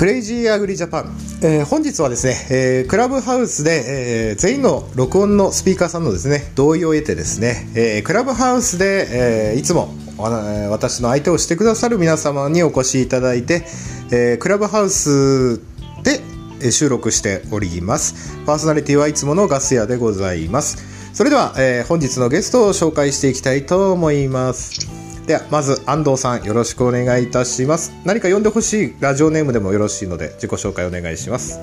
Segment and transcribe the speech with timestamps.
[0.00, 13.66] クレイジーアグリジャパン、えー本日はですね、えークラブハウスで、えー全員の録音のスピーカーさんのですね同意を得てですね、えークラブハウスで、えーいつも私の相手をしてくださる皆様にお越しいただいて、
[14.10, 15.60] えークラブハウス
[16.02, 18.38] で収録しております。
[18.46, 20.78] パーソナリティはいつものガス屋でございます。
[21.12, 24.99] それでは、えー本日のゲストを紹介していきたいと思います。
[25.30, 31.56] ではまず安藤さんよろしくお願いいたします何か呼んでほしいラジオネームでもよろしいので自己紹介お願いします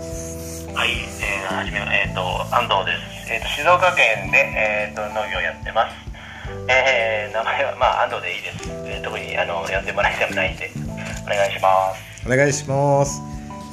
[0.73, 2.21] はい、えー、はじめ、えっ、と、
[2.55, 3.33] 安藤です。
[3.33, 5.95] えっ、と、静岡県で、えっ、と、農業やってます。
[6.69, 8.69] えー、名前は、まあ、安藤でいいです。
[8.85, 10.71] えー特に、あの、呼んでもらいたくないんで、
[11.25, 12.27] お願いします。
[12.27, 13.21] お願いします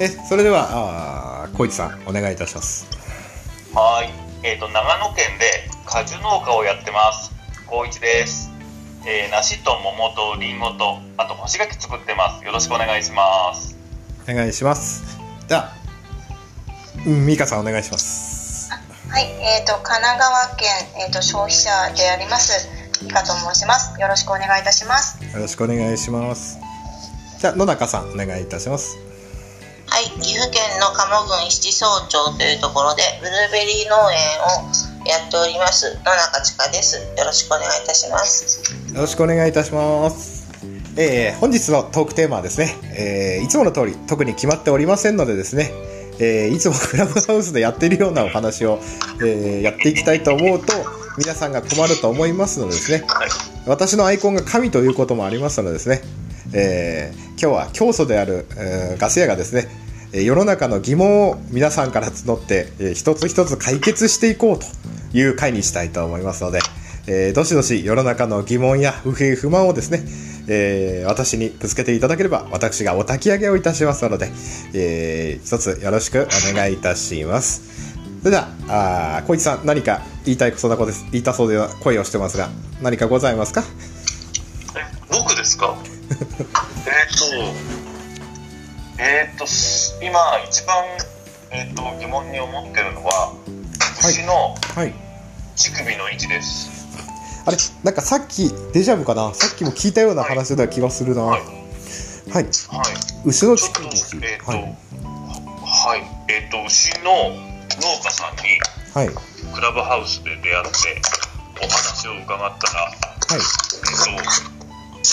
[0.01, 2.87] えそれではあー小市さんお願いいたします
[3.73, 4.09] はい、
[4.45, 7.31] えっ、と長野県で果樹農家をやってます。
[7.67, 8.54] 高一です。
[9.07, 12.45] えー、梨と桃とリンゴとあと干し柿作ってます。
[12.45, 13.75] よろしくお願いします。
[14.27, 15.03] お願いします
[15.47, 15.71] では
[17.05, 20.67] うん美香さんお願いしますはい、えっ、と神奈川県
[20.97, 22.67] えっ、と消費者であります
[23.03, 23.99] ミカと申します。
[24.01, 25.23] よろしくお願いいたします。
[25.23, 26.57] よろしくお願いします
[27.39, 28.97] じゃあ野中さんお願いいたします
[29.87, 34.19] はい、岐阜県の鴨郡七総町というところでブルーベリー農園
[34.65, 36.97] をやっております野中千佳です。
[36.97, 38.73] よろしくお願いいたします。
[38.93, 40.45] よろしくお願いいたします。
[40.97, 45.71] えー本日のトークテーマはですね、えーいつもの通り特に決まっておりませんのでですね、
[46.19, 48.79] えーいつもクラブハウスでやっているようなお話を、
[49.21, 50.73] えーやっていきたいと思うと
[51.17, 53.03] 皆さんが困ると思いますのでですね
[53.67, 56.01] 私のアイコンが神ということもありますのでですね、
[56.53, 59.84] えー今日は教祖である、えーガス屋がですねえー
[60.23, 64.65] 世の中の疑問を皆さんから募って、えー一つ一つ解決していこうと
[65.17, 66.59] いう回にしたいと思いますので、
[67.07, 70.03] えーどしどし世の中の疑問や不平不満をですね、
[70.47, 74.29] えー私にぶつけていただければ私がお焚き上げをいたしますので、
[74.73, 77.61] えー一つよろしくお願いいたします。
[78.21, 81.05] それではあー小市さん何か言いたいそうなことです。
[81.11, 82.49] 言いたそうでは声をしてますが
[82.81, 83.63] 何かございますか？
[84.75, 85.75] え、僕ですか？
[86.09, 86.19] えっ
[87.17, 87.84] と、
[88.97, 90.85] えっと、す今一番、
[91.51, 93.33] えっと疑問に思ってるのは、
[93.99, 94.93] 牛のはい。
[95.55, 96.69] 乳首の位置です。
[97.45, 97.57] あれ？
[97.83, 99.33] なんかさっきデジャブかな？
[99.33, 101.23] さっきも聞いたような話だ気がするな。
[101.23, 101.41] ははい。
[101.41, 101.45] い、
[102.31, 102.45] はい。
[103.25, 105.99] 牛の乳首、えっと、ははい。
[105.99, 107.35] い、えっと、牛の農
[108.03, 108.43] 家さんに
[108.93, 109.09] はい。
[109.53, 111.01] クラブハウスで出会って
[111.61, 112.27] お話を伺っ
[112.59, 112.93] たら、はい。
[113.33, 113.39] えっ
[114.03, 115.05] と、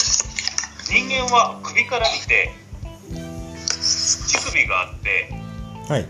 [0.92, 2.61] 人間は首から見て乳
[4.44, 5.28] 首があって
[5.88, 6.06] はい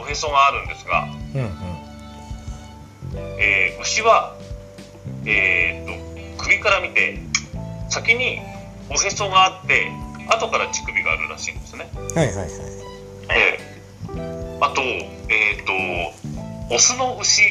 [0.00, 4.34] おへそがあるんですが、うんうんえー牛は、
[5.24, 7.18] えーっと首から見て
[7.88, 8.40] 先に
[8.90, 9.90] おへそがあって
[10.28, 11.88] 後から乳首があるらしいんですね。
[12.14, 12.48] はいはいはい
[13.30, 15.66] えーあと,、えーっ
[16.68, 17.42] とオスの牛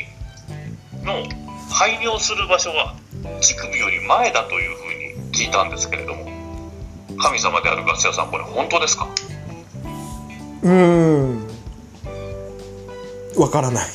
[1.03, 1.23] の
[1.71, 2.95] 排尿する場所は
[3.41, 6.25] 乳首より前だというふうに聞いたんですけれども
[7.19, 9.07] 神様であるガス屋さんこれ本当ですか
[10.63, 11.47] うーん。
[13.37, 13.85] わからない。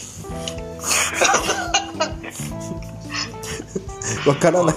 [4.27, 4.75] わからない。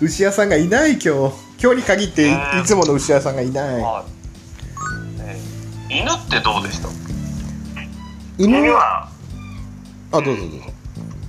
[0.00, 1.08] 牛屋さんがいない今日。
[1.60, 3.84] 今日に限っていいつもの牛屋さんがいない。
[5.88, 6.88] 犬ってどうでした？
[8.38, 8.58] 犬？
[8.58, 9.08] 犬は、
[10.12, 10.56] あどうぞどうぞ。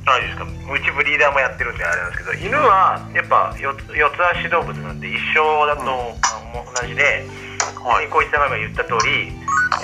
[0.05, 0.47] 何ですか、う
[0.79, 5.85] ちブリーダーもやってるんであれなんですけど、犬はやっぱ四つ四つ足動物なんで一緒だと、あ
[6.53, 7.25] もう同じで、
[7.75, 9.31] はい小石さんが今言った通り、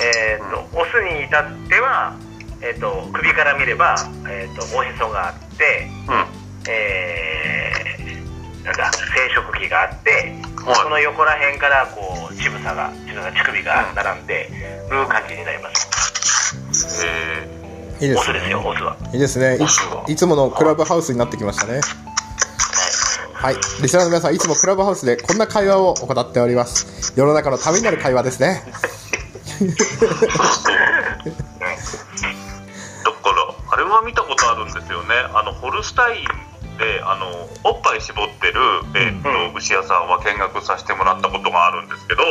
[0.01, 2.15] えー、とオスに至っては、
[2.61, 3.95] えー、と首から見れば、
[4.29, 6.71] えー、とおへそがあって、うん。
[6.71, 7.85] えー
[8.65, 10.09] なんだ生殖器があって、
[10.65, 10.75] はい。
[10.75, 14.49] その横ら辺からこう乳房が乳房乳首が並んで
[14.89, 15.69] る感じになりま
[16.73, 17.05] す。
[17.05, 17.47] え
[18.01, 18.97] いいですオスですよ、オスは。
[19.13, 19.59] いいですね。
[20.07, 21.73] いつものクラブハウスになってきましたね。
[21.73, 22.14] はい
[23.53, 27.13] リスナーの皆さんいつもクラブハウスでこんな会話を行っております。
[27.15, 28.63] 世の中のためになる会話ですね。
[33.05, 35.15] だからあれは見たことあるんですよね。
[35.33, 38.61] あのホルスタインであのおっぱい絞ってる、
[38.95, 42.23] えーっと牛屋さんは見学させてもらったことがあるんですけど、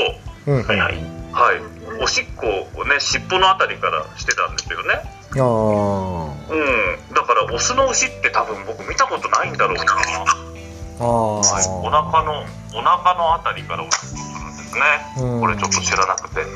[0.46, 0.66] うんうん。
[0.66, 0.78] はい。
[0.78, 0.94] はい。
[1.34, 1.61] はい、
[2.00, 2.46] おしっこ
[2.76, 4.94] をね尻尾のあたりからしてたんですよね。
[5.32, 6.34] あー。
[6.50, 10.53] うん、だからオスの牛って多分僕見たことないんだろうな。
[11.00, 12.44] あはい、おー腹の
[12.75, 14.81] お腹のあたりからおしっこするんですね。
[15.19, 16.55] うんこれちょっと知らなくて、はい、び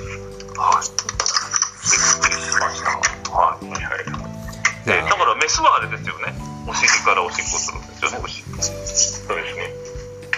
[1.91, 2.91] っくりしました。
[3.31, 3.65] はい。
[4.87, 6.35] で、だからメスはあれですよね。
[6.67, 8.19] お尻からおしっこするんですよね。
[8.25, 8.43] 牛。
[8.43, 9.73] そうですね。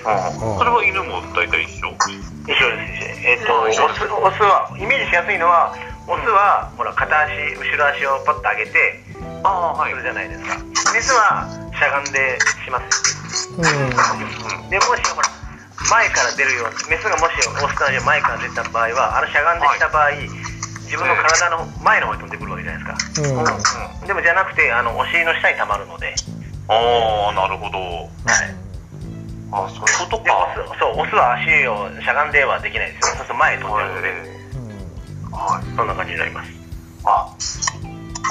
[0.01, 0.59] うん。
[0.59, 1.91] それは犬も大体一緒？
[2.49, 3.21] 一緒です。
[3.27, 5.75] えっ、と、オス、オスは、イメージしやすいのは、
[6.09, 9.05] オスは、ほら、片足、後ろ足をパッと上げて、
[9.45, 10.03] ああ、はいする。
[10.03, 10.57] じゃないですか。
[10.95, 11.47] メスは、
[11.79, 13.20] しゃがんでします。
[13.61, 15.29] で、もし、ほら、
[15.91, 20.11] 前から出るようメスがもしオスと同じように前から出た場合は、あのしゃがんでした場合、
[20.85, 23.31] 自分の体の前の方に飛んでくるわけじゃないですか。
[23.31, 24.07] うんうん。
[24.07, 26.15] でもじゃなくて、あの、お尻の下に溜まるので、
[26.69, 27.79] ああ、なるほど。
[27.79, 28.55] はい。
[29.53, 30.55] あそういうことか。
[30.55, 33.15] ス、そう、オスは足をしゃがんではできないですよ。
[33.15, 34.09] そうすると前に飛んじゃうので、
[35.33, 35.77] はい。
[35.77, 36.51] そんな感じになります。
[37.05, 37.27] あ、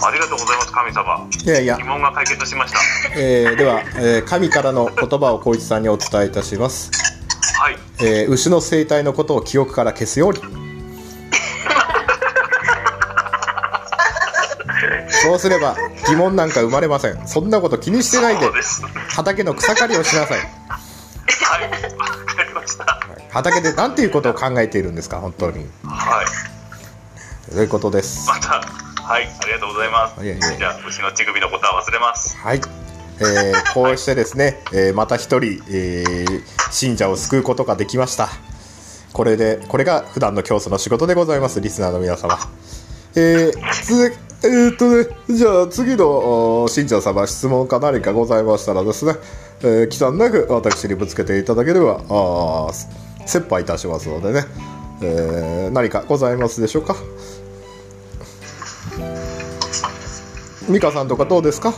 [0.08, 1.28] ありがとうございます、神様。
[1.44, 2.80] いやいや疑、問が解決しました。
[3.20, 6.92] えーでは、えー神からの言葉を光一さんにお伝えいたします、
[7.60, 7.78] はい。
[8.00, 10.40] えー牛の生態のことを記憶から消すように
[15.10, 15.76] そうすれば
[16.08, 18.50] 疑問なんか生まれませんそんなこと気にしてないで。
[19.16, 21.64] 畑の草刈りをしなさいはい。
[21.64, 23.00] わかりました。
[23.32, 26.26] 畑で何ていうことを考えているんですか本当にはい。
[27.54, 28.62] ということですまた、
[29.10, 30.24] はい、ありがとうございます。
[30.24, 32.38] いやいやじゃあ、牛の乳首のことは忘れます。
[32.38, 32.62] はい、
[33.20, 36.42] えー こうしてですね、えーまた一人、えー
[36.72, 38.30] 信者を救うことができました。
[39.12, 42.38] これでこれが普段の教祖の仕事でございますリスナーの皆様。
[43.16, 44.14] えーつ
[44.44, 49.16] えーっとねじゃあ次のお信者様質問か何かございましたらですね、
[49.62, 52.74] えー、忌憚なく私にぶつけていただければあー
[53.26, 54.46] 切羽いたしますのでね、
[55.02, 56.96] えー何かございますでしょうか？
[60.70, 61.72] 美香さんとかどうですか？
[61.72, 61.76] は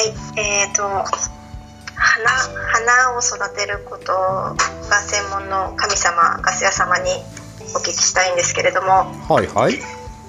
[0.00, 0.08] い、
[0.38, 4.56] えーと花花を育てることが
[5.02, 7.10] 専門の神様ガス屋様に
[7.74, 8.88] お聞きしたいんですけれども
[9.28, 9.78] はいはい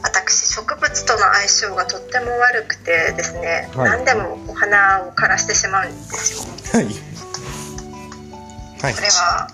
[0.02, 6.86] 私植物との相性がとっても悪くてですね、はい何でもお花を枯らしてしまうんですよはい。
[8.82, 9.08] はいこれ。
[9.08, 9.50] は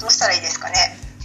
[0.00, 0.74] どうしたらいいですかね？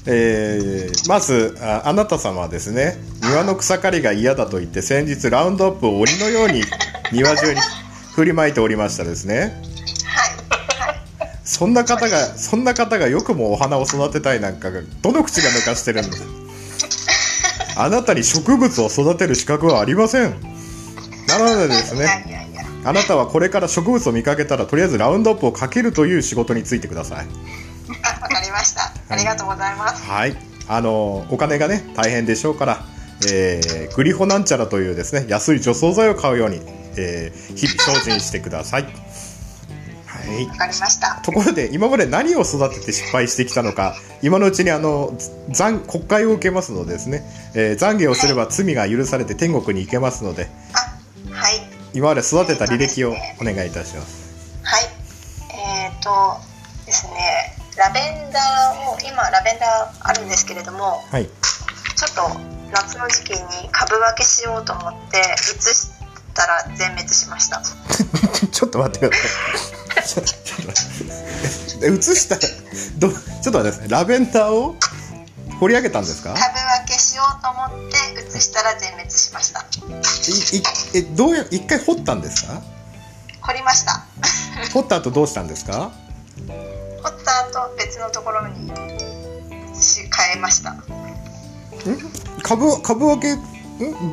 [0.06, 6.64] えーまずあ、あなた様はですね、庭の草刈りが嫌だと言って、先日ラウンドアップを鬼のように
[7.12, 7.60] 庭中に
[8.16, 9.62] 振りまいておりましたですね。
[11.44, 16.24] そんな方が、そんな方がよくもお花を育てたいなんかが、どの口が抜かしてるんです
[17.76, 20.36] あなたに植物を育てる資格はありません。
[21.28, 22.50] なのでですね、
[22.84, 27.28] あなたはこれから植物を見かけたら、とりあえずラウンドアップをかけるという仕事についてください。
[28.04, 28.81] あわかりました
[29.12, 30.04] ありがとうございます。
[30.10, 30.36] はい、
[30.68, 32.84] あのお金がね大変でしょうから、
[33.32, 36.62] えーグリホなんちゃらというですね安い除草剤を買うように、
[36.98, 38.84] えー日々精進してください。
[38.84, 40.46] はい。
[40.48, 41.20] わかりました。
[41.24, 45.14] ところで今まで何を育てて失敗してきたのか今のうちにあの
[45.50, 47.24] 残国会を受けますのでですね、
[47.54, 51.62] えー懺悔をすれば罪が許されて天国に行けますのであはい。
[51.94, 53.12] 今まで育てた履歴を
[53.42, 54.62] お願いいたします。
[54.64, 54.84] はい。
[55.54, 56.40] えーと
[56.86, 61.26] ですねラベンダーを今ラベンダーあるんですけれどもはい。
[61.26, 62.40] ちょっと
[62.72, 65.90] 夏の時期に株分けしようと思って移し
[66.36, 67.62] たら全滅しました
[68.52, 69.12] ちょっと待ってく
[69.96, 70.24] ださい。
[71.98, 72.42] 移したら
[72.98, 73.90] どちょっと待ってください。
[73.90, 74.76] ラベンダーを
[75.60, 76.34] 掘り上げたんですか？
[76.34, 80.64] 株分けしようと思って移したら全滅しましたいい
[80.96, 82.62] えどうや一回掘ったんですか？
[83.42, 84.06] 掘りました
[84.74, 85.92] 掘った後どうしたんですか？
[88.02, 88.68] のところに
[89.74, 90.76] し変えました。
[92.44, 93.42] 株株分けん？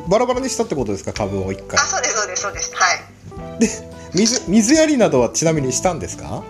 [0.07, 1.11] バラバラにしたってことですか？
[1.13, 1.79] 株を一回。
[1.79, 1.83] あ。
[1.83, 2.71] そうですそうですそうです。
[2.75, 3.59] はい。
[3.59, 3.67] で
[4.13, 6.43] 水水やりなどはちなみにしたんですか？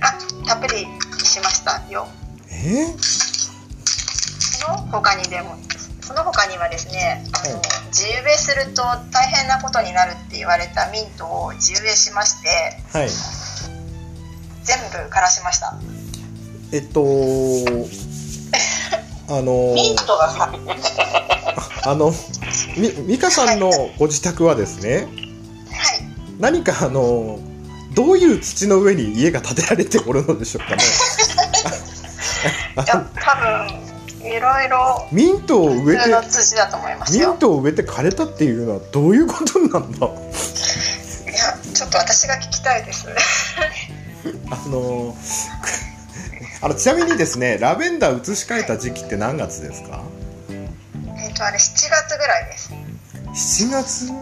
[0.00, 0.86] あたっぷり
[1.24, 2.06] しましたよ。
[2.50, 2.86] え？
[2.86, 2.98] ー
[4.62, 5.56] その他にでも
[6.00, 8.82] その他にはですねあの、はい地植えすると
[9.12, 12.48] 大変なことになるって言われたミントを地植えしまして
[12.90, 13.08] はい。
[14.64, 15.74] 全部枯らしました
[16.72, 17.02] えっと
[19.28, 20.52] あのミントがさ
[21.84, 22.12] あの
[22.76, 24.96] み美香さんのご自宅はですね。
[24.96, 25.08] はい
[26.40, 27.38] 何かあの
[27.94, 30.82] どういう土の上に家が建てられておるのでしょうかね
[32.74, 36.08] 多分いろいろミントを植えて
[37.10, 40.06] ミンよトを植えて枯れたっていうのはどういうことなんだ？
[40.06, 40.14] いや
[41.74, 43.06] ちょっと私が聞きたいです。
[44.50, 45.81] あのー
[46.62, 50.02] あのちなみにですねラベンダー移し替えた時期って何月ですか？
[50.48, 52.72] えっと、あれ7月ぐらいです。
[53.64, 54.12] 7月？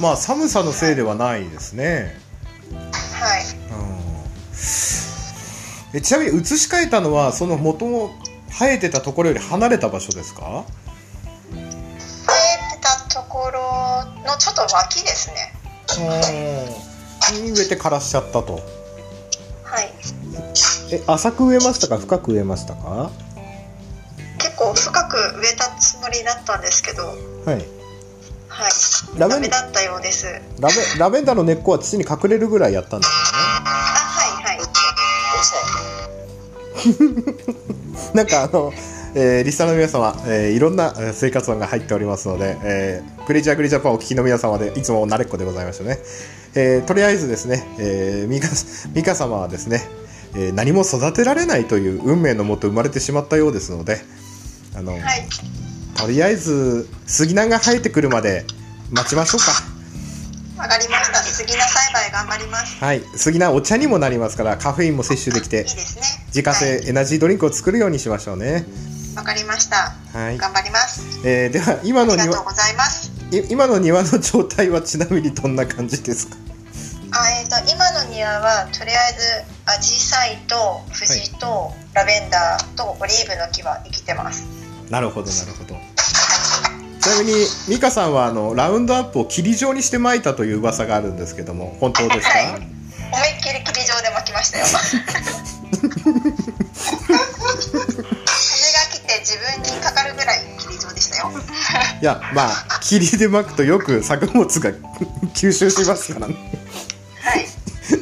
[0.00, 2.16] まあ寒さのせいではないですね
[2.72, 3.44] はい。
[3.70, 3.98] うん
[5.94, 8.10] えちなみに移し替えたのはその元々
[8.50, 10.64] 生えてたところより離れた場所ですか？
[11.52, 11.66] 生え
[12.76, 15.52] てたところのちょっと脇ですね。
[17.42, 18.62] に植えて枯らしちゃったとはい。
[20.90, 21.98] え浅く植えましたか？
[21.98, 23.10] 深く植えましたか？
[24.38, 27.12] 結構深く植えたつもりだったんですけど、は
[27.54, 27.64] い。
[28.48, 28.70] はい。
[29.18, 30.26] ラベンダメだったようです。
[30.60, 34.58] ラベラベンダーの根っこは土に隠れるぐらいやったんですあ、はいはい。
[34.58, 34.64] よ
[37.24, 37.34] ね
[38.14, 38.72] なんかあの、
[39.14, 45.98] えーリスナーの皆様、えーいろんなえー生活音が入っておりますので、えークレイジーアグリジャパンをお聞きの皆様でいつも慣れっこでございましたね、
[46.54, 48.48] えーとりあえずですね、えー、ミカ
[48.94, 49.86] ミカ様はですね、
[50.34, 54.00] えー何も育てられないという運命のもと生まれてしまったようですので
[54.76, 55.02] あの、はい。
[55.96, 58.44] とりあえず杉菜が生えてくるまで
[58.90, 59.52] 待ちましょうか
[60.62, 61.18] わかりました。
[61.22, 62.76] 杉菜栽培頑張ります。
[62.84, 66.02] はい杉菜お茶にもなりますからカフェインも摂取できていいですね。
[66.28, 68.66] 自家製エナジードリンクを作るようにしましょうね
[69.16, 69.94] わかりました。
[70.12, 71.02] はい、頑張ります。
[71.24, 73.10] えーでは今の庭ありがとうございます。
[73.32, 76.36] い今の庭の状態はちなみにどんな感じですか？
[77.12, 79.12] あ、えっ、と今の庭はとりあえ
[79.44, 84.46] ずアジサイと藤とラベンダーとオリーブの木は生きてます。
[84.90, 85.76] なるほどなるほど
[87.00, 87.34] ちなみに
[87.68, 92.78] 美香さんはあのラウンドアップを霧状にして巻いたという噂があるんですけども本当ですか、はい
[93.10, 94.66] 思いっきり霧状で巻きましたよ。
[94.66, 95.94] 風が
[98.90, 101.30] 来て自分にかかるぐらい霧状でしたよ。
[102.02, 104.72] いやまあ霧で巻くとよく作物が
[105.34, 106.34] 吸収しますからね
[107.22, 107.46] はい。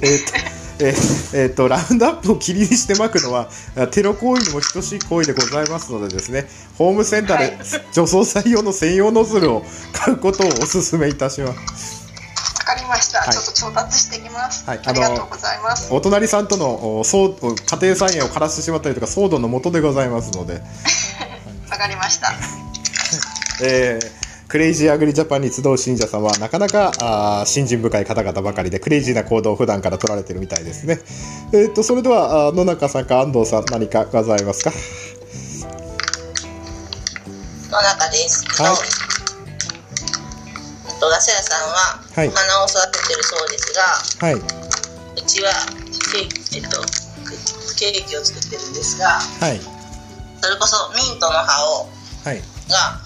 [0.02, 0.18] えっ
[0.50, 7.58] とえー えーとラウンドアップを霧にして巻くのはあテロ行為にも等しい行為でございますのでですねホームセンターで
[7.92, 12.06] 除草剤用の専用ノズルを買うことをお勧めいたします
[12.58, 14.64] わかりました、はいちょっと調達してきます。
[14.68, 15.92] はいありがとうございます。
[15.94, 16.66] お隣さんとの
[16.98, 17.32] お騒
[17.64, 20.54] 家庭菜園を枯らしてしまったりとか騒動の元でございますので、
[21.70, 22.32] わかりました。
[23.62, 24.25] えー
[24.56, 30.98] クレイジーアグリジャパンに集う信者さんはなかなかあー信心深い方々ばかりでクレイジーな行動を普段から取られてるみたいですね。
[31.52, 34.72] えー、とそれでは野中さんか安藤さん何かございますか？
[37.70, 38.46] の中です。
[38.62, 38.72] はい
[40.88, 43.82] えっとガス屋さんははいお花を育ててるそうですが、
[44.26, 44.34] はい。
[44.36, 44.40] う
[45.26, 45.52] ちは
[46.14, 46.80] ケーキ、えっと、
[47.78, 49.60] ケーキを作ってるんですが、はい。
[50.40, 51.90] それこそミントの葉を
[52.24, 52.40] はい。
[52.70, 52.98] が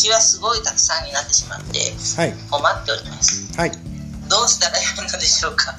[0.00, 1.78] ちはすごいたくさんになってしまって
[2.16, 2.34] はい。
[2.50, 3.52] 困っております。
[3.58, 3.70] はい。
[3.70, 3.76] ど
[4.44, 5.76] うしたらいいのでしょうか？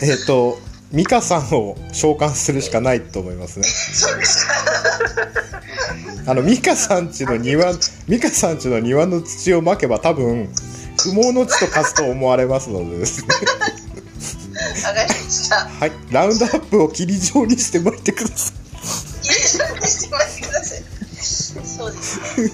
[0.00, 0.58] えっ、と、
[0.92, 3.66] 美香さんを召喚するしかないと思いますね。
[6.26, 7.72] あの、美香さんちの庭、
[8.08, 10.48] 美香さんちの庭の土をまけば多分、
[11.02, 13.28] 不毛の地と化すと思われますのでですね。
[13.34, 15.56] わかりました。
[15.66, 15.92] はい。
[16.10, 19.26] ラウンドアップを霧状にして巻いてください。
[19.26, 19.64] いいですか。
[19.86, 20.39] してもらって。
[21.80, 22.50] そうですね。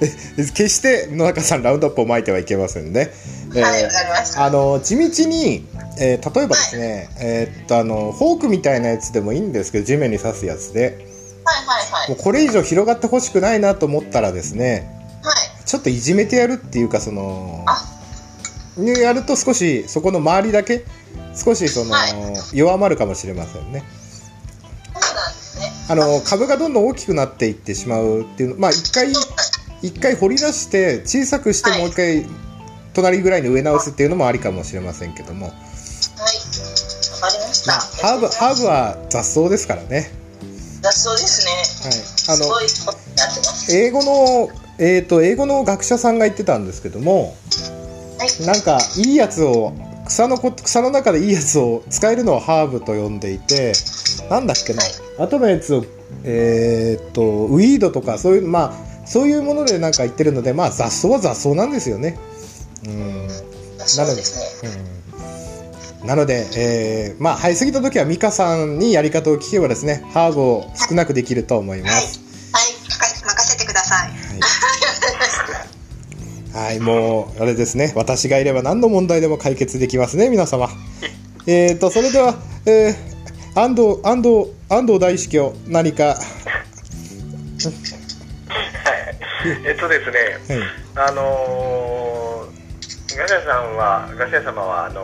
[0.36, 3.12] え決して野中さんラウンドアップを巻いてはいけませんね。
[3.54, 4.44] えーはい、わかりました。
[4.44, 5.64] あの地道に、
[5.98, 11.06] えー例えばですね、えーっとあのフォークみたいなやつでもいいんですけど地面に刺すやつで
[11.44, 12.08] はいはいはい。
[12.10, 14.90] もうこれ以上広がってほしくないなと思ったらですね
[15.22, 15.34] はい。
[15.64, 17.64] ちょっといじめてやるっていうかその
[18.76, 20.84] やると少しそこの周りだけ
[21.36, 22.14] 少しその、はい
[22.52, 23.82] 弱まるかもしれませんね。
[25.88, 29.12] あの株がどんどん大きくなっていってしまうっていうのまあ一回
[29.82, 32.26] 一回掘り出して小さくしてはいもう一回
[32.94, 35.54] 隣ぐらいに植え直すっていうのもありかもしれませんけども、はい。
[35.54, 37.72] わかりました。
[37.72, 40.10] まあ、ハーブハーブは雑草ですからね、
[40.80, 42.30] だそうですね。
[42.30, 43.76] はい、あのすごいことになってます。
[43.76, 44.48] 英語の、
[44.78, 47.34] えー、と英語の学者さんが言ってたんですけども
[48.18, 48.46] はい。
[48.46, 49.72] なんかいいやつを
[50.06, 53.72] 草のこ草の中でいいやつを使えるのをハーブと呼んでいて
[54.30, 54.82] なんだっけな
[55.18, 55.84] 後のやつを
[56.22, 62.18] えー、とウィードとかそういうまあそういうものでなんか言ってるのでまあ雑草は雑草なんですよね。
[62.86, 63.28] うん
[63.78, 64.12] そうで。
[64.12, 64.94] うん
[66.06, 72.20] なので、えーまあ生えすぎた時は美香さんにやり方を聞けばですねハーブを少なくできると思います。
[72.52, 72.64] はい。
[72.90, 74.10] 任任せてください。
[76.52, 80.68] はい、もうあれですね私がいれば何の問題でも解決できますね皆様。
[81.46, 82.34] えーとそれでは、
[82.66, 83.13] えー
[83.54, 86.16] 安藤安藤安藤大式を何か、
[89.66, 90.56] えっとですね、
[90.96, 91.08] はい。
[91.08, 92.54] あのー
[93.16, 95.02] ガシャさんはガシャ様はあの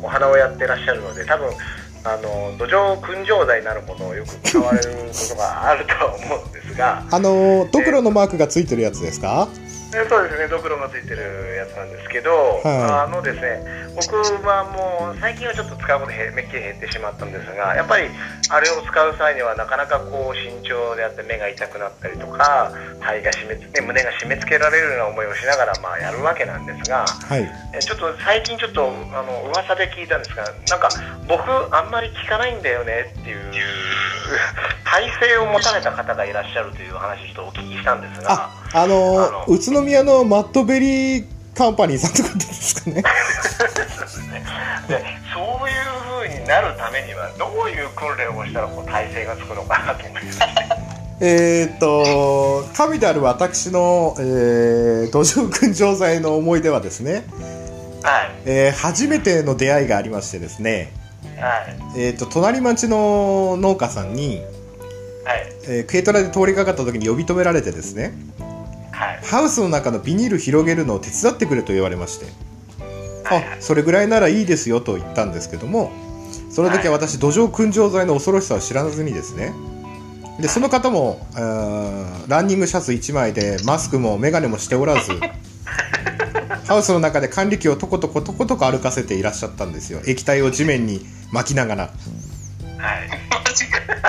[0.00, 1.48] お花をやってらっしゃるので多分
[2.04, 7.02] あの土壌燻蒸剤なるものをよく使われることがあるとは思うんですが。
[7.10, 9.48] あのドクロのマークがついてるやつですか？
[9.52, 9.65] え
[10.08, 10.48] そうですね。
[10.48, 13.06] ドクロがついてるやつなんですけど、はい。
[13.06, 14.14] あのですね僕
[14.44, 18.08] はもう最近はちょっと使うことへめっきり減ってしまったんですがやっぱり
[18.50, 27.48] あれを使う際にはなかなかこう慎重であって目が痛くなったりとか肺が締めつ、ね、胸が締め付けられるような思いをしながらまあやるわけなんですがはい。
[27.74, 30.88] えちょっと最近ちょっとあの噂で聞いたんですがなんか
[31.26, 33.52] 僕あんまり聞かないんだよねっていう
[34.84, 39.44] 体勢を持たれた方がいらっしゃるという話ちょっとお聞きしたんですがああの。
[39.48, 43.02] 宇都宮のマットベリーカンパニーさんとかですかね？
[44.88, 45.04] で
[45.34, 50.16] そういう風になるためにはどういう訓練をしたらこう体勢がつくのかなと思
[51.20, 57.24] えーっと神である私の、えー、土壌燻蒸剤の思い出はですね、
[58.02, 58.30] はい。
[58.44, 60.92] えー初めての出会いがありましてですね、
[61.40, 61.48] は
[61.96, 62.02] い。
[62.02, 64.42] えーっと隣町の農家さんに、
[65.24, 65.52] はい。
[65.66, 68.12] えー軽トラで通りかかった時に呼び止められてですね
[68.96, 69.20] はい。
[69.22, 72.26] ハウスの中のビニール広げるのを手伝ってくれと言われまして。
[73.28, 75.90] あそれぐらいならいいですよと言ったんですけども
[76.48, 79.52] その時は私土壌燻蒸剤の恐ろしさを知らずにですね。
[80.40, 81.26] でその方も
[82.28, 85.12] ランニングシャツ1枚でマスクも眼鏡もしておらず
[86.68, 90.00] ハウスの中で管理機をとことことことこ歩かせていらっしゃったんですよ。
[90.06, 91.82] 液体を地面に巻きながら。
[91.84, 91.92] はい。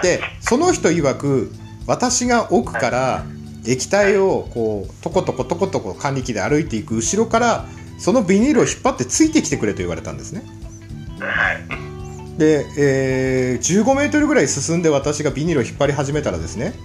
[0.03, 1.51] でその人曰く
[1.85, 3.25] 私が奥から
[3.67, 7.65] 液体をこうとことことことこ管理機で歩いていく後ろから
[7.99, 10.43] そのビニールを引っ張ってついてきてくれと言われたんですね。
[11.19, 11.87] はい
[12.37, 16.75] で、えー15メートルぐらい進んで私がビニールを引っ張り始めたらですね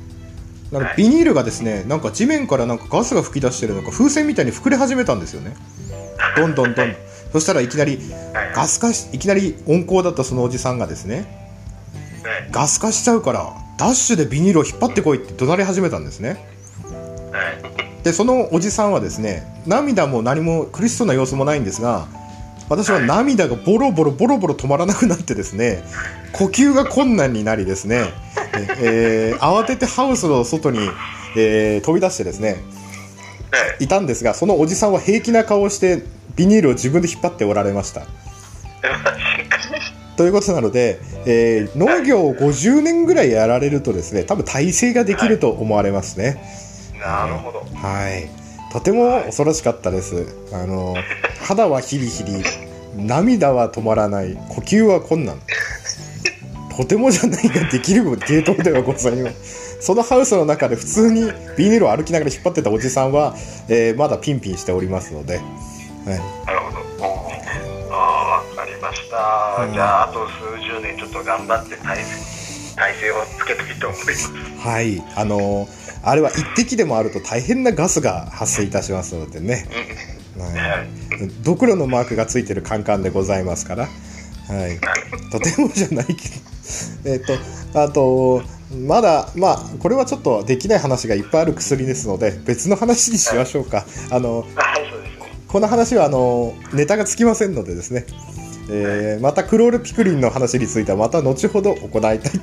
[0.70, 5.54] なんかビニールがですねなんか地面からなんかガスが噴き出してるのか風船みたいに膨れ始めたんですよね。
[6.36, 6.94] どんどんどん
[7.32, 7.98] そしたらいきなり
[8.54, 11.26] ガス化しいきなり温厚だったそのおじさんがですね
[12.50, 16.61] ガス化しちゃうからダッシュでビニールを引っ張ってこいって怒鳴り始めたんですね
[18.04, 22.06] でそのおじさんはですね涙も何も苦しそうな様子もないんですが
[22.68, 25.84] 私は涙がボロボロボロボロ止まらなくなってですね
[26.32, 28.06] 呼吸が困難になりですね、
[28.80, 30.78] えー慌ててハウスの外に、
[31.36, 32.56] えー飛び出してですね
[33.80, 36.02] いたんですがそのおじさんは平気な顔をして
[36.36, 38.06] ビニールを自分で引っ張っておられました。
[40.16, 46.42] ということなので、えー農業を50年ぐらいやられるとですね多分体制ができると思われますね
[47.02, 47.60] なるほど。
[47.76, 48.28] はい。
[48.72, 50.26] とても恐ろしかったです。
[50.52, 50.94] あの
[51.42, 52.42] 肌はヒリヒリ
[52.96, 55.38] 涙は止まらない呼吸は困難。
[56.76, 59.82] とてもじゃないができるゲートではございます。
[59.82, 63.34] そのハウスの中で普通にビニールを歩きながら引っ張ってたおじさんは、
[63.68, 65.44] えーまだピンピンしておりますので、はい、
[66.06, 66.22] なる
[66.60, 66.78] ほど。
[67.94, 69.72] ああ分かりました、うん。
[69.74, 72.41] じゃああと数十年ちょっと頑張って体勢
[72.76, 74.32] 体勢をつけたいと思います。
[74.58, 75.68] はい、あの
[76.02, 79.68] あれは一滴でもあると大変なガスが発生いたしますのでね、
[80.38, 83.90] はい、ドクロのマークがついてるカンカンでございますから、は
[84.68, 84.78] い、
[85.30, 86.18] とてもじゃないけど。
[87.04, 87.34] えっと
[87.74, 88.42] あと
[88.86, 93.84] まだまあこれはちょっとできない話がいっぱいある薬ですので別の話にしましょうか。
[94.10, 94.46] あの
[95.48, 98.06] この話はあのネタがつきませんのでですね
[98.70, 102.40] えーまたクロールピクリンの話についてはまた後ほど行いたいと言っ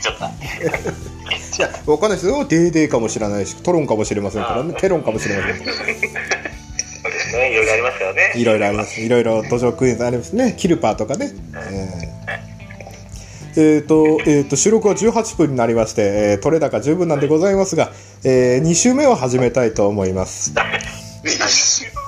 [0.00, 0.26] ちゃった。
[0.26, 2.44] いや、わかんないですよ。
[2.46, 4.74] デーデーかもしれないし、トロンかもしれませんからね。
[4.74, 5.56] テロンかもしれません。
[5.58, 9.00] そうですねいろいろありますからねいろいろあります。
[9.00, 10.54] いろいろ土壌クイズありますね。
[10.56, 11.32] キルパーとかね。
[11.54, 12.20] えー
[13.56, 17.90] えーと、えーと、収録は18分になりまして、えー取れ高十分なんでございますが、
[18.24, 20.54] え2週目を始めたいと思います。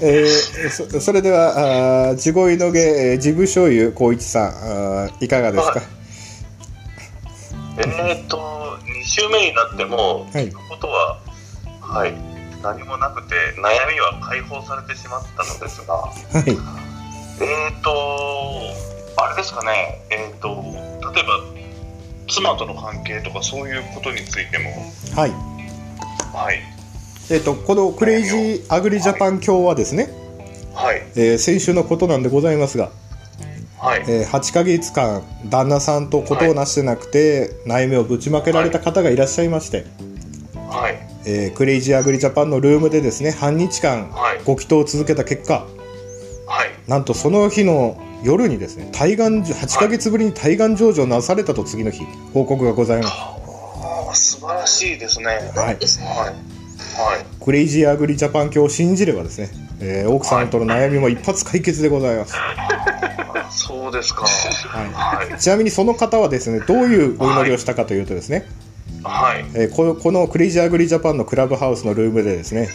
[0.00, 5.80] えーそそれでは、あー地声のげ、えー、ジブ醤油光一さん、あーいかがですか？
[7.78, 10.48] えーっと、2週目になっても、はい。
[10.48, 11.18] 聞くことは、
[11.80, 12.14] はい、
[12.62, 16.12] 何もなくて、悩みは解放されてしまったのですが、はい。
[16.46, 17.90] えーっと、
[19.20, 20.48] あれですかね、えーっと、
[21.12, 21.40] 例えば、
[22.28, 24.70] 妻との関係とかそういうことについても、
[25.16, 25.32] はい。
[26.32, 26.60] はい、
[27.30, 30.10] えっ、と、このクレイジーアグリジャパン教はですね、
[30.74, 32.90] はい、えー先週のことなんでございますが、
[33.78, 39.86] はい、えー8ヶ月間旦那さんとことをなしてなくて、悩みをぶちまけられた方がいらっしゃいまして、
[40.68, 45.66] はい、えークレイジーアグリジャパンのルームでですね半日間はいご祈祷を続けた結果
[46.46, 53.44] はい、なんとその日の夜にですね大願8ヶ月ぶりに大願成就なされたと次の日報告がございます
[54.14, 55.26] 素晴らしいですね。
[55.26, 55.38] はい。
[55.66, 56.53] はい。
[56.94, 57.44] はい。
[57.44, 62.34] クレイジーアグリジャパン教を信じればですね、えー奥様との悩みも一発解決でございます。
[63.50, 64.22] そうですか。
[64.24, 65.38] ははい。
[65.40, 68.46] ちなみにその方はですね、どういうお祈りをしたかというとですね、
[69.02, 69.44] はい。
[69.54, 72.68] えーこのこのクレイジーアグリジャパンのクラブハウスのルームでですね、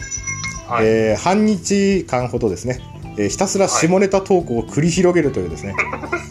[0.68, 0.86] はい。
[0.86, 2.80] えー半日間ほどですね、
[3.16, 5.74] えーひたすら下ネタトークを繰り広げるというですね、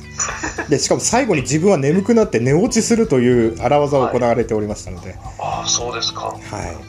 [0.69, 6.27] でしかも最後に自分は眠くなって寝落ちするという荒技を行われておりましたので、ああ、そうですか。
[6.27, 6.41] はい、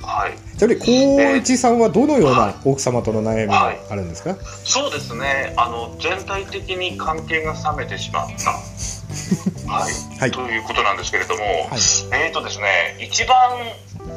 [0.03, 0.59] はい。
[0.59, 5.55] ちなみに光一さんはどのような奥様との悩みがあるんですか、そうですね。
[5.57, 8.51] あの、全体的に関係が冷めてしまった。
[9.67, 9.93] はい。
[10.21, 11.57] はいということなんですけれども、はい
[12.13, 13.37] えーとですね、一番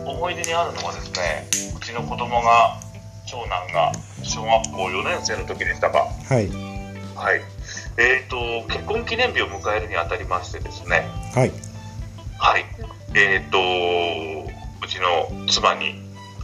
[0.06, 1.48] 思い出にあるのはですね、
[1.78, 2.78] うちの子供が、
[3.26, 3.92] 長男が
[4.24, 6.10] 小学校4年生の時でしたか。
[6.28, 6.74] はい
[7.16, 7.42] はい。
[7.98, 11.52] えーと、結婚記念日を迎えるにあたりましてですね、はい
[12.40, 12.66] はい。
[13.16, 15.96] えっ、と、うちの妻に、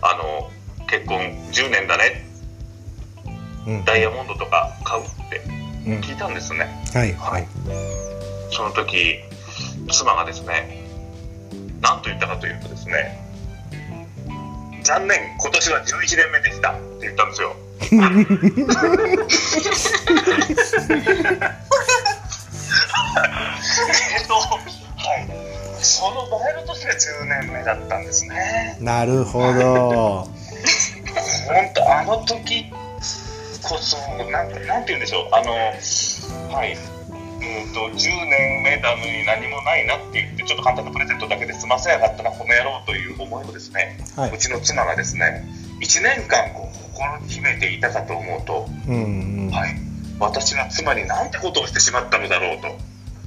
[0.01, 0.49] あの、
[0.87, 1.19] 結婚
[1.51, 2.25] 10年だね、
[3.67, 5.41] うんダイヤモンドとか買うって
[5.85, 6.67] うん聞いたんですね。
[6.93, 7.47] はいはい
[8.51, 9.19] その時、
[9.91, 10.83] 妻がですね、
[11.81, 13.19] 何と言ったかというとですね、
[14.83, 17.55] 残念、今年は11年目でしたって言ったんですよ。
[17.79, 17.89] えっ
[24.27, 24.39] と、は
[25.17, 25.49] い。
[25.81, 28.77] その場合としては10年目だったんですね。
[28.79, 30.27] なるほど
[31.47, 32.65] 本当あの時
[33.63, 33.97] こそ
[34.29, 45.45] なんかなんて言うんでしょうあのはいうんと10年目なのに何もないなって言ってちょっと簡単なプレゼントだけで済ませやがったなこの野郎という思いをですね、はいうちの妻がですね
[45.81, 46.68] 1年間こう
[46.99, 49.51] 心に秘めていたかと思うと、うんうん。
[49.51, 49.75] はい、
[50.19, 52.77] 私は妻になんてことをしてしまったのだろうと、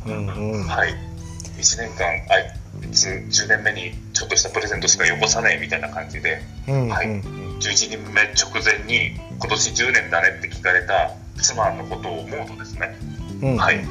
[0.07, 0.65] うんうん。
[0.65, 0.91] はい、
[1.57, 2.63] 1年間あい。
[2.93, 7.59] つ10年目にちょっとしたプレゼントしかよこさねえみたいな感じでうんはいうん。
[7.59, 12.99] 11人目直前に今年10年だねって聞かれた妻のことを思うとですね、
[13.43, 13.57] うん。
[13.57, 13.85] はい、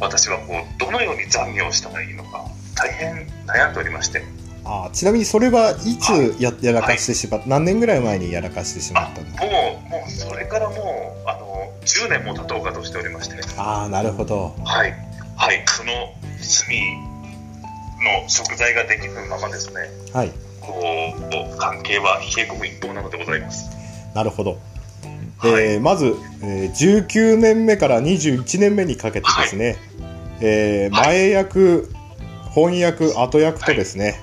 [0.00, 2.44] 私はこうどのように残業したらいいのか
[2.76, 4.22] 大変悩んでおりまして
[4.64, 9.44] あちなみにそれはいつややらかしてしまった、何年ぐらい前にやらかしてしまあったんですか？
[9.44, 10.74] もうもうそれからも
[11.26, 13.36] うあの10年も経とうかとしておりまして。
[13.58, 14.54] ああなるほど。
[14.64, 14.94] はい。
[15.36, 15.62] はい。
[15.66, 17.12] その炭
[18.22, 19.80] の食材ができるままですね。
[20.12, 20.32] はい。
[20.60, 20.72] こ
[21.54, 23.68] う関係は冷え込む一方なのでございます。
[24.14, 24.58] なるほど、
[25.38, 25.62] はい。
[25.74, 29.76] えーまず、えー19年目から21年目にかけてですね、
[30.40, 31.90] えー前役
[32.54, 34.20] 翻訳後役とですね、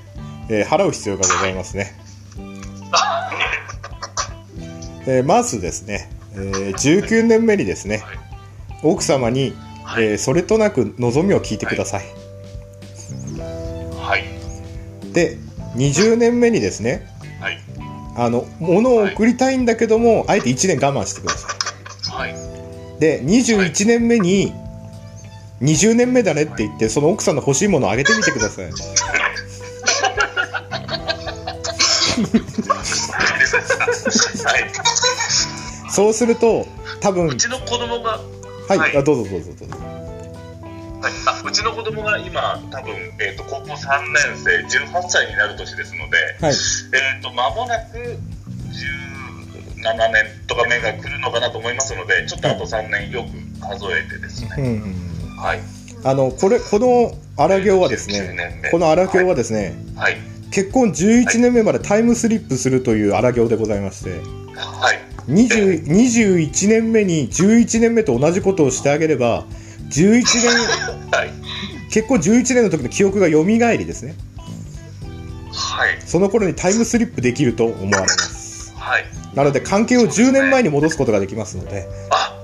[0.52, 1.94] えー払う必要がございますね、
[5.08, 8.18] えーまずですね、えー19年目にですねはい
[8.84, 10.04] 奥様に、はい。
[10.06, 12.06] えーそれとなく望みを聞いてください、
[13.96, 15.14] はい。
[15.14, 15.38] で
[15.76, 17.08] 20年目にですね
[17.40, 17.60] はい。
[18.18, 22.12] あの物を送りたいんだけども、あえて1年我慢してください。
[22.12, 22.36] はい。
[23.00, 24.52] で21年目に
[25.62, 28.74] 20年目だねって言ってその奥さんの欲しいものをあげてみてくださいはい
[35.90, 36.66] そうすると
[37.02, 38.20] 多分うちの子供が
[38.68, 38.98] はい、はい。
[38.98, 39.76] あどうぞどうぞどうぞ。
[39.76, 46.54] はい、あうちの子供が今、多分、えー、と高校3年生、18歳になる年ですので、はい。
[46.54, 49.78] えー、と間もなく17
[50.12, 53.30] 年とか目が来るのかなと思いますので、ちょっとあと3年よく
[53.60, 55.60] 数えてですね、うんうんはい、
[56.04, 58.70] あのこれこの荒行はです19年ね目。
[58.70, 60.18] この荒行はですね、はい、
[60.52, 64.22] 結婚11年目までタイムスリップするという荒行でございまして
[64.56, 65.00] はい、
[65.32, 69.46] 20 21年目に11年目と同じことをしてあげれば
[69.90, 71.34] 11年 はい、
[71.90, 74.16] 結婚11年の時の記憶が蘇りですね。
[75.54, 78.74] はい、その頃にタイムスリップできると思われます。
[78.78, 82.38] はい、なので関係を10年前に戻すことができますので、あ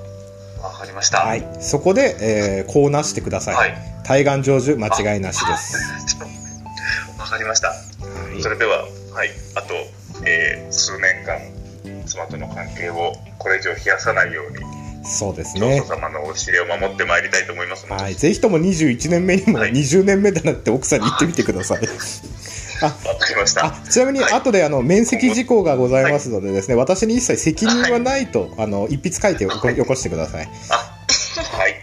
[0.61, 1.19] わかりました。
[1.19, 3.77] はい、そこで、えーこうなしてください、はい。
[4.03, 6.17] 対岸成就間違いなしです、
[7.17, 7.73] わかりました。
[8.38, 9.73] はいそれでは、はい、あと、
[10.26, 14.58] えー数年間、妻との関係をこれ以上冷やさないように、
[15.04, 19.71] そうです教ね祖様のお知りを守ってまいりたいと思いますはい、ぜひとも21年目にもはい。
[19.71, 21.80] 20年目だなって奥さんに言ってみてください。
[22.84, 23.65] わかりました。
[23.65, 24.34] あちなみにはい。
[24.34, 30.50] 後であの面積事項がございますのでですね、私に一切責任はないと、あの一筆書いてよこよこしてください。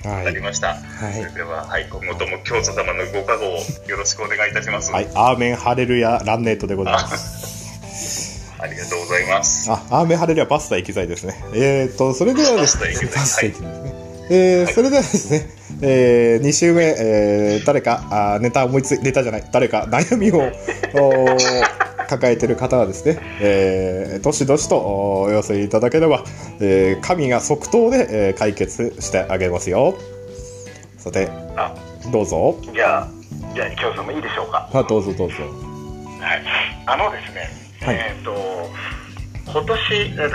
[0.04, 0.74] あはい、はいわかりました。
[0.74, 4.92] はいそれでは、はい、今後とも教祖様のご加護をよろしくお願いいたします。
[4.92, 8.54] はい、アーメンハレルヤランネートでございます。
[8.60, 9.70] ありがとうございます。
[9.70, 11.44] あ、アーメンハレルヤパスタ行き剤ですね。
[11.52, 14.04] えーと、それではですね、パスタ行き剤ね。
[14.30, 15.50] えーそれではですね、
[15.82, 20.38] え2週目、えー誰かあーネタ思いついネタじゃない誰か悩みを
[20.94, 24.78] おー抱えてる方はですね、えー、どしどしと
[25.22, 26.24] お寄せいただければ、
[26.60, 29.94] えー、神が即答で、えー解決してあげますよ。
[30.98, 31.74] さて、あ
[32.12, 32.56] どうぞ。
[32.72, 33.08] じゃあ
[33.54, 34.68] じゃあ今日さんもいいでしょうか？
[34.72, 35.34] あ、どうぞどうぞ。
[36.20, 36.42] はい、
[36.86, 37.48] あのですね、
[37.82, 38.34] はいえっ、と、
[39.46, 40.28] 今年、今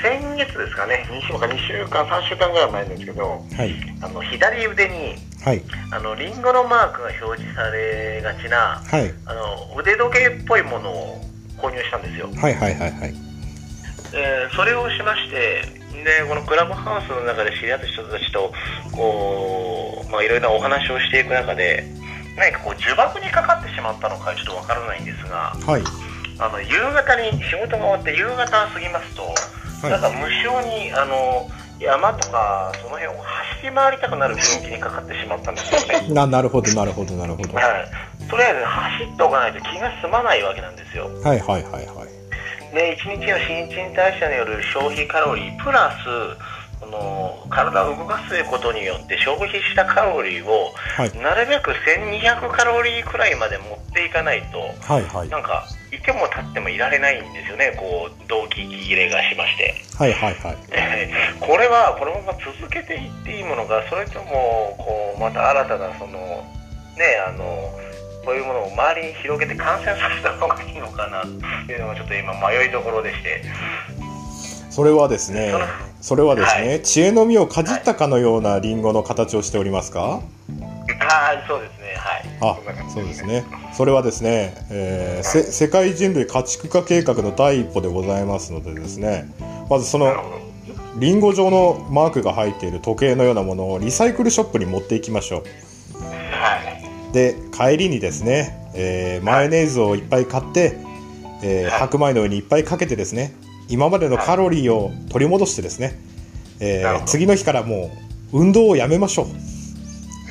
[0.00, 3.74] 先月ですかね、2週間、2週間、3週間ぐらい前なんですけど、はい。
[4.00, 5.62] あの左腕にはい。
[5.90, 9.12] あのリンゴのマークが表示されがちなはい。
[9.26, 11.20] あの腕時計っぽいものを
[11.58, 12.30] 購入したんですよ。
[12.34, 13.14] はいはいはいはい。
[14.14, 15.62] えーそれをしまして、
[16.04, 18.52] でこのクラブハウスの中で知り合った人たちと
[18.92, 21.84] こう、まあ、いろいろなお話をしていく中で、
[22.36, 25.82] 何かこう呪縛にかかってしまったのかちょっとわからないんですが、はい。
[26.38, 29.34] あの夕方に仕事が終わって夕方過ぎますと、はい
[29.84, 31.46] なんか無性にあの
[31.80, 36.08] 山とかその辺を走り回りたくなる病気にかかってしまったんですよね。
[36.14, 37.54] な、なるほどなるほどなるほど。
[37.54, 41.10] ははい、とりあえず走っておかないと気が済まないわけなんですよ。
[41.22, 42.74] いはいはいはい。
[42.74, 51.18] で1日の新陳代謝による消費カロリープラスこの体を動かすことによって消費したカロリーをはい。
[51.18, 54.58] なるべく1200カロリーくらいまで持っていかないと
[54.92, 55.28] はいはい。
[55.28, 55.64] なんか
[55.96, 59.74] いても立ってもいられないんですよねこう動機息切れがしまして。
[59.96, 60.56] はいはいはい。
[60.72, 66.44] え ーこれはこのまま続けていっていいものかそれともこうまた新たなその
[66.96, 67.44] ねあの
[68.24, 71.26] こういうものを周りに広げて感染させた方がいいのかなっ
[71.66, 73.42] ていうのがちょっと今迷いどころでして
[74.70, 75.52] それはですね
[76.00, 80.20] それはですね、は知恵の実をかじったかのようなリンゴの形をしておりますか？
[81.06, 81.94] はいそうですね。
[81.96, 82.24] はい。
[82.40, 82.58] あ
[82.92, 83.44] そうですね。
[83.72, 89.32] それはですね、えーせ世界人類家畜化計画の第一歩でございますのでですね、
[89.68, 90.14] まずその
[90.96, 95.42] リンゴ状のマークが入っている時計のようなものをリサイクルショップに持っていきましょう。
[96.00, 96.56] は
[97.10, 97.12] い。
[97.12, 100.76] で帰りにですね、えーマヨネーズをいっぱい買って、
[101.42, 101.80] えーはい。
[101.80, 103.34] 白米の上にいっぱいかけてですね
[103.68, 105.98] 今までのカロリーを取り戻してですね、
[106.60, 107.90] えー次の日からも
[108.32, 109.26] う運動をやめましょう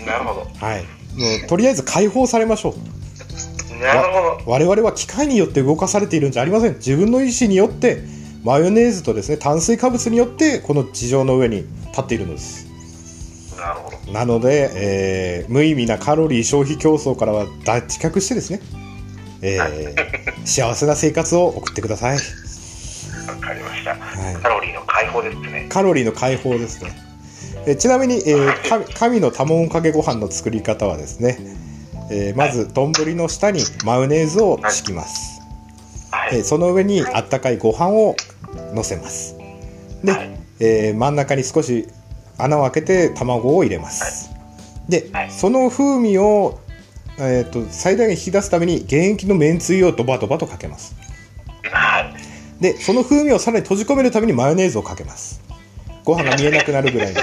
[0.06, 0.66] なるほど。
[0.66, 0.84] はい。
[0.84, 3.82] もうとりあえず解放されましょう。
[3.82, 4.52] なるほど。
[4.52, 6.76] 我々は機械によって動かされているんじゃありません。
[6.76, 8.04] 自分の意思によって
[8.44, 12.68] マヨネーズとですね炭水化物によってこの地上の上に立っているのです。
[13.58, 14.12] なるほど。
[14.12, 18.62] なので、えー無意味なカロリー消費競争からは脱却してですね、
[19.42, 19.94] えー
[20.46, 22.18] 幸せな生活を送ってください。
[22.18, 24.36] わかりました、はい。
[24.36, 25.66] カロリーの解放ですね。
[25.70, 27.13] カロリーの解放ですね。
[27.66, 31.38] えーちなみに、えーか神の卵かけご飯の作り方はですね、
[32.12, 35.42] えーまず丼の下にマヨネーズを敷きます。
[36.12, 38.16] はい、えーその上にあったかいご飯を
[38.74, 39.36] 乗せます。
[40.04, 41.88] で、はいえー真ん中に少し
[42.38, 44.30] 穴を開けて卵を入れます。
[44.90, 46.60] で、はいその風味を、
[47.20, 50.96] えー、と最大限引き出すために原液のめんつゆをドバドバとかけます。
[51.64, 52.14] はい
[52.62, 55.42] で、その風味をさらに閉じ込めるためにマヨネーズをかけます。
[56.06, 57.18] ご飯が見えなくなるぐらいに。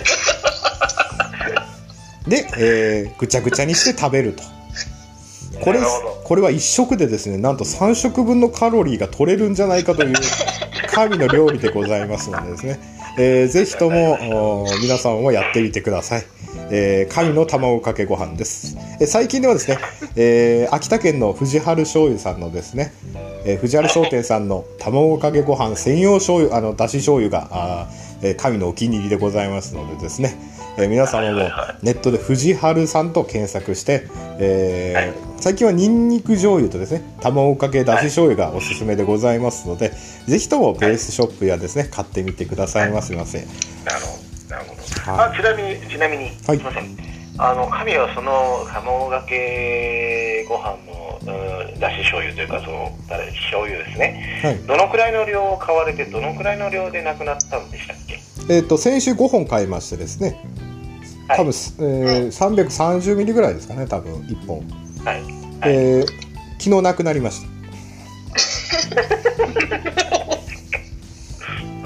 [2.30, 4.42] で、えーぐちゃぐちゃにして食べると。
[5.60, 5.80] これ
[6.24, 10.14] これは1食でですね、なんと3食分のカロリーが取れるんじゃないかという
[10.94, 12.80] 神の料理でございますのでですね、
[13.18, 16.24] えーぜひとも皆さんもやってみてください。
[16.70, 18.76] えー神の卵かけご飯です。
[19.00, 19.78] えー最近ではですね、
[20.16, 22.92] えー秋田県の藤原醤油さんのですね、
[23.44, 30.36] えー藤原商店さんの卵かけご飯専用醤油、あの、だし醤油が、あーえー神のお気に入りでございますのでですね、
[30.78, 31.38] えー皆様も
[31.82, 34.06] ネットで藤原さんと検索して、
[34.38, 39.90] えー最近はニンニク醤油とですね、卵かけだし醤油がおすすめでございますので、
[40.26, 43.38] ぜひともベースショップやですね、買ってみてくださいませませ。
[43.38, 44.18] なるほ
[44.50, 45.30] どなるほど、はい。
[45.30, 46.34] あちなみにちなみに、はい。
[46.36, 46.84] すいません。
[47.38, 51.18] あの神はその卵かけご飯の
[51.72, 54.40] うんだし醤油というかその醤油ですね。
[54.42, 54.58] はい。
[54.58, 58.09] どのくらいの量を買われてどのくらいの量でなくなったんでしたっけ？
[58.48, 60.28] えっ、と、先週5本買いましてですね、
[61.28, 64.58] はい多分、えー、330ミリぐらいですかね、多分1本。
[65.04, 65.22] はい
[65.62, 67.48] えー昨日なくなりました。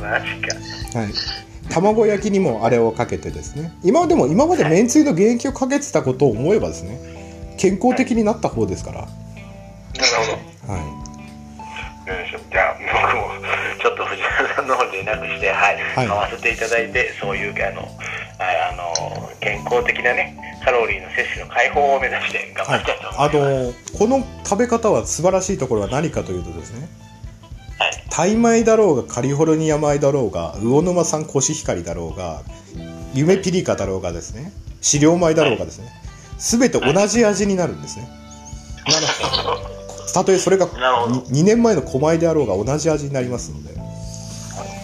[0.03, 0.27] マジ
[0.93, 1.09] かはい。
[1.71, 3.73] 卵焼きにもあれをかけてですね。
[3.85, 6.99] 今でも、今までめんつゆの原液をかけてたことを思えばですね、
[7.57, 9.03] 健康的になった方ですから。
[9.03, 9.13] なる
[10.67, 10.85] ほどはよ
[12.27, 13.31] いしょじゃあ僕も
[13.81, 15.75] ちょっと藤原さんの方に連絡して、はい。
[15.77, 16.07] はい。
[16.07, 17.91] 買わせていただいてそういうあの、はい、
[18.73, 22.69] あの健康的なねカロリーの摂取の解放を目指して頑い。
[22.69, 23.23] はい張りたいと。
[23.23, 26.89] あ思います、の、この食べ方は素晴らしいところは何かというとですね、
[27.79, 28.05] はい。
[28.11, 32.43] タイ米だろうがカリフォルニア米だろうが魚沼産コシヒカリだろうが
[33.13, 34.53] 夢ピリカだろうがですね。
[34.81, 35.89] 飼料米だろうがですね。
[36.39, 38.09] 全て同じ味になるんですね。
[38.87, 39.59] なの
[40.13, 41.15] たとえそれがなるほど。
[41.23, 43.75] 2, 年前の狛江であろうが同じ味になりますので、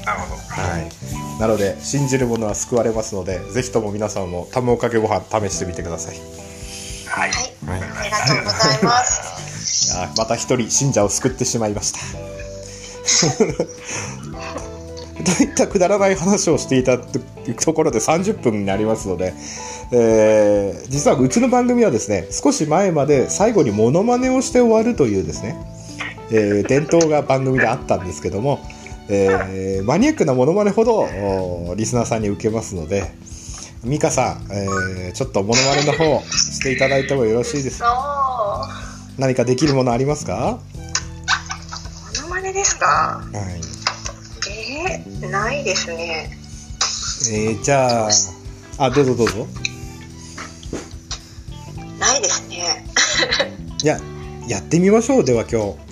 [0.04, 0.40] なるほど。
[0.42, 6.16] はい、なので信じる者は救われますのでぜひとも皆さんも卵かけご飯試してみてください
[7.06, 7.30] はい。
[7.66, 9.40] はい、ありがとうございます。
[9.96, 11.98] あまた一人信者を救ってしまいました
[15.24, 19.34] といったくだらない話をしていたところで30分になりますので、
[19.92, 25.56] えー実はうちの番組はですね少し前まで最後にモノマネをして終わるというですね、
[26.30, 28.60] えー伝統が番組であったんですけども、
[29.12, 33.10] えーマニアックなモノマネほどおリスナーさんに受けますので
[33.84, 37.88] 美香さん、えーちょっとモノマネの方していただいてもよろしいですそう。
[37.88, 37.94] モ
[39.18, 40.60] 何かできるものありますか？
[42.22, 42.86] ノマネですか？
[42.86, 43.60] はい
[44.50, 46.30] えー、ないですね。
[47.32, 48.10] えー、じゃあ、
[48.78, 49.46] あ、どうぞどうぞ。
[51.98, 52.86] ないですね。
[53.82, 53.98] いや、
[54.48, 55.89] やってみましょう、では今日。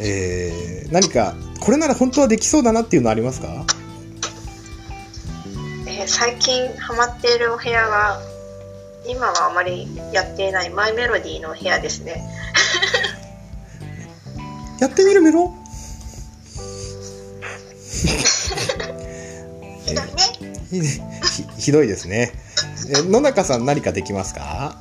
[0.00, 3.64] えー、何か、これなら本当はできそうだなっていうのありますか？
[5.86, 8.20] えー最近ハマっているお部屋が、
[9.06, 12.22] 今はあまりやっていないマイメロディーのお部屋ですね。
[14.80, 15.52] やってみるメロ？
[19.84, 20.12] ひどいね。
[20.70, 22.32] ひひひどいですね。
[22.90, 24.78] え野中さん何かできますか？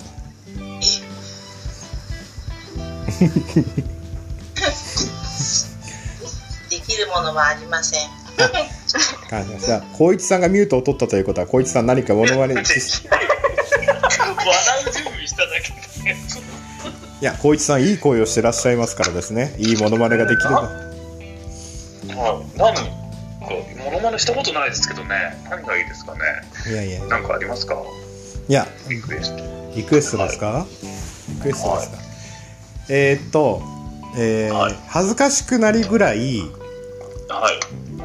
[7.18, 8.10] ものはありません。
[9.30, 9.82] 感じました。
[9.94, 12.88] 光一さんがミュートを取ったということは、光一さん何かモノマネ笑う準備
[15.28, 15.74] しただけ。
[17.20, 19.56] いや、光一さんいい声をしてらっしゃいますからですね。
[19.58, 20.62] いいモノマネができれば。
[20.62, 20.70] は
[22.44, 22.58] い。
[22.58, 22.82] 何か、
[23.84, 25.44] モノマネしたことないですけどね。
[25.50, 26.20] 何がいいですかね。
[26.70, 27.06] いやいや。
[27.08, 27.76] なんかありますか
[28.48, 29.44] いや、リクエスト。
[29.76, 30.66] リクエストですか、
[31.30, 32.08] リクエストですか、はい
[32.90, 33.62] えーっと、
[34.18, 36.42] えーはい恥ずかしくなりぐらい
[37.30, 37.60] はい。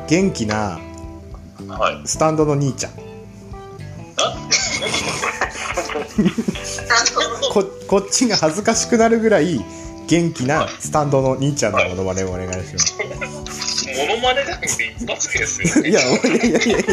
[0.08, 0.78] 元気な
[1.68, 2.08] はい。
[2.08, 2.92] スタンドの兄ちゃん。
[2.92, 4.36] あ
[7.52, 9.60] ここっちが恥ずかしくなるぐらい
[10.08, 13.04] 元気なスタンドの兄ちゃんのものまねをお願いします、モ
[14.16, 15.90] ノマネじゃなくて一発ですよ、ね。
[15.90, 16.86] いやいやいやいやいや。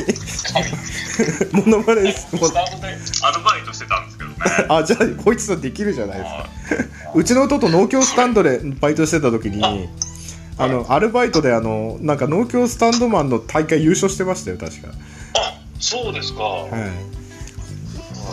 [1.53, 2.35] ものまねです。
[2.35, 4.35] もうスタンドでアルバイトしてたんですけどね。
[4.69, 6.29] あじゃあこいつとできるじゃないですか。
[6.29, 9.89] はうちの弟農協スタンドでバイトしてた時に
[10.59, 14.89] あのアルバイトであのなんか農協スタンドマンの大会優勝してましたよ確か
[15.35, 16.43] あ、そうですか。
[16.43, 16.67] は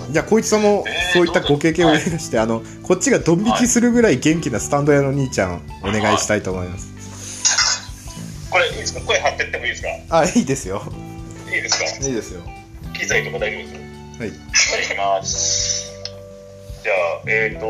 [0.08, 0.12] い。
[0.12, 8.50] じゃあ、小一さんもえーそういったご経験を生かして、あの、こっちがドン引きするぐらい元気なスタンド屋の兄ちゃん、お願いしたいと思います。
[8.50, 9.00] これいいですか？
[9.00, 9.88] 声張ってってもいいですか？
[9.88, 10.82] いあ、いいですよ。
[11.48, 12.06] いですか？
[12.06, 12.40] いいですよ。
[12.92, 14.20] 機材とか大丈夫ですはい。
[14.20, 14.32] はい、い
[14.88, 15.92] きます。
[16.82, 17.66] じゃあ、えーと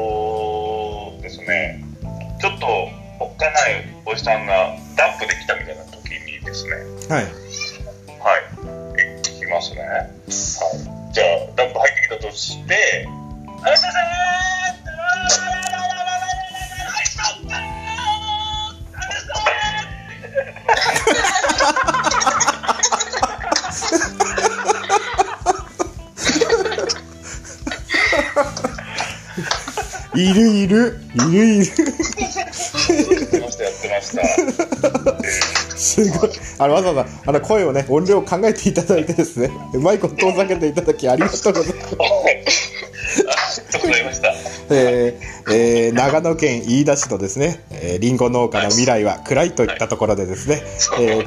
[4.17, 6.73] ないおじさんがダンプで来たみたいな時にですね、
[7.11, 7.25] はい。
[7.25, 7.33] はい、
[8.99, 9.81] えいきますね。
[9.81, 11.13] はい。
[11.13, 13.07] じゃあ、ダンプ入ってきたとして、
[13.63, 13.97] あれ先
[30.15, 31.96] いるいる、いるいる。
[33.97, 36.31] ました、すごい。
[36.59, 41.95] あの、わざわざ、あの、声をね、音量を考えていただいてですね、うまいこと遠ざけていただきありがとうございます。
[41.95, 42.07] ー、あ、あ
[42.37, 44.35] りがとうございました。
[44.71, 50.63] えーえー長野県飯田市のですね、えー、リンゴ農家の未来は暗いといったところでですね、
[51.01, 51.25] えー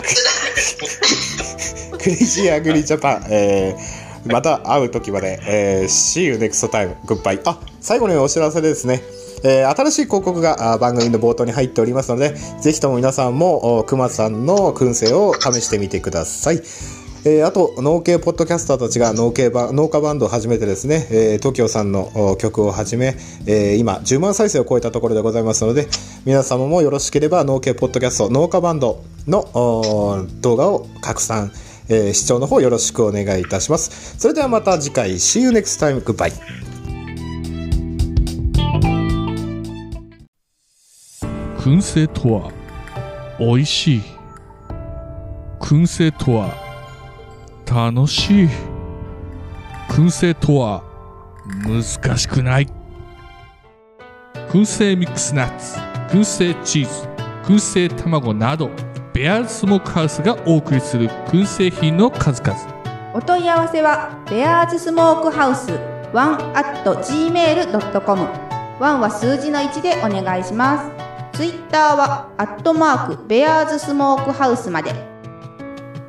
[1.98, 6.96] クレイジーアグリジャパン、えーまた会う時まで、えー See you next time.
[7.06, 7.42] Goodbye.
[7.46, 9.02] あ、最後にお知らせでですね、
[9.44, 16.62] えー新しい広告が番組の冒頭に入っておりますので、ぜひとも皆さんも、お熊さんの燻製を試してみてください。
[17.26, 25.88] えーあと、農系ポッドキャスターたちが農系バ農家バンドを始めてですね、えー、TOKIO さんの曲をはじめ、えー今、10万再生を超えたところでございますので、
[26.26, 31.52] 皆様もよろしければ農系ポッドキャスト農家バンドの動画を拡散、
[31.90, 34.16] えー視聴の方よろしくお願いいたします。
[34.18, 36.02] それではまた次回、See you next time.
[36.02, 36.69] Goodbye.
[41.60, 42.52] 燻製とは
[43.38, 44.02] 美味しい
[45.60, 46.56] 燻製とは
[47.66, 48.48] 楽しい
[49.90, 50.84] 燻製とは
[51.68, 52.68] 難しくない
[54.48, 55.78] 燻製ミックスナッツ
[56.16, 57.08] 燻製チーズ
[57.44, 58.70] 燻製卵など
[59.14, 62.58] ベアーズスモークハウスがお送りする燻製品の数々
[63.14, 65.72] お問い合わせはベアーズスモークハウス
[66.14, 68.28] 1 at gmail.com
[68.80, 71.09] ワンは数字の1でお願いします。
[71.40, 74.94] ツイッターは、アットマーク、ベアーズスモークハウスまで。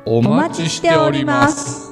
[0.03, 1.90] お待ちしております。